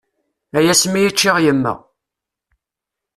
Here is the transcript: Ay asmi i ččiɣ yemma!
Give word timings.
Ay 0.57 0.67
asmi 0.73 0.99
i 1.03 1.11
ččiɣ 1.13 1.35
yemma! 1.43 1.73